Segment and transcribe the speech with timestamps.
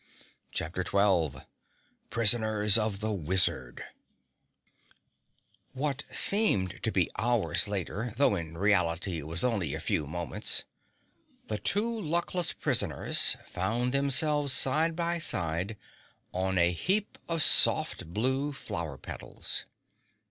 [0.51, 1.45] CHAPTER 12
[2.09, 3.83] Prisoners of the Wizard
[5.73, 10.63] What seemed to be hours later, though in reality it was only a few moments,
[11.45, 15.77] the two luckless prisoners found themselves side by side
[16.33, 19.65] on a heap of soft blue flower petals.